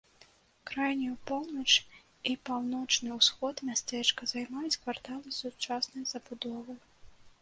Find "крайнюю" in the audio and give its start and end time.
0.69-1.17